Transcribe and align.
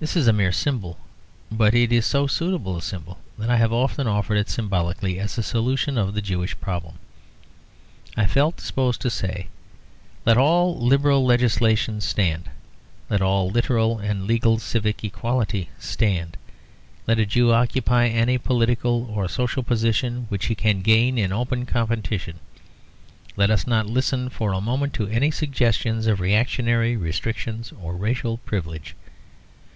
This 0.00 0.16
is 0.16 0.26
a 0.26 0.32
mere 0.34 0.52
symbol, 0.52 0.98
but 1.52 1.72
it 1.72 1.92
is 1.92 2.04
so 2.04 2.26
suitable 2.26 2.76
a 2.76 2.82
symbol 2.82 3.20
that 3.38 3.48
I 3.48 3.56
have 3.56 3.72
often 3.72 4.08
offered 4.08 4.36
it 4.36 4.50
symbolically 4.50 5.20
as 5.20 5.38
a 5.38 5.42
solution 5.42 5.96
of 5.96 6.14
the 6.14 6.20
Jewish 6.20 6.58
problem. 6.60 6.98
I 8.16 8.22
have 8.22 8.32
felt 8.32 8.56
disposed 8.56 9.00
to 9.02 9.08
say: 9.08 9.46
let 10.26 10.36
all 10.36 10.76
liberal 10.78 11.24
legislation 11.24 12.00
stand, 12.00 12.50
let 13.08 13.22
all 13.22 13.48
literal 13.50 13.98
and 14.00 14.26
legal 14.26 14.58
civic 14.58 15.04
equality 15.04 15.70
stand; 15.78 16.36
let 17.06 17.20
a 17.20 17.24
Jew 17.24 17.52
occupy 17.52 18.08
any 18.08 18.36
political 18.36 19.06
or 19.08 19.28
social 19.28 19.62
position 19.62 20.26
which 20.28 20.46
he 20.46 20.54
can 20.56 20.82
gain 20.82 21.16
in 21.16 21.32
open 21.32 21.64
competition; 21.66 22.40
let 23.36 23.48
us 23.48 23.64
not 23.64 23.86
listen 23.86 24.28
for 24.28 24.52
a 24.52 24.60
moment 24.60 24.92
to 24.94 25.06
any 25.06 25.30
suggestions 25.30 26.08
of 26.08 26.18
reactionary 26.20 26.96
restrictions 26.96 27.72
or 27.80 27.94
racial 27.94 28.36
privilege. 28.38 28.96